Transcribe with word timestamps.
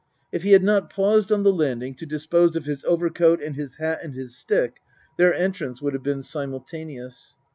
If 0.31 0.41
he 0.41 0.53
had 0.53 0.63
not 0.63 0.89
paused 0.89 1.31
on 1.31 1.43
the 1.43 1.53
landing 1.53 1.93
to 1.93 2.07
dispose 2.07 2.55
of 2.55 2.65
his 2.65 2.83
overcoat 2.85 3.39
and 3.39 3.55
his 3.55 3.75
hat 3.75 3.99
and 4.01 4.15
his 4.15 4.35
stick, 4.35 4.77
their 5.19 5.31
entrance 5.31 5.79
would 5.79 5.93
have 5.93 6.01
been 6.01 6.23
simultaneous. 6.23 7.37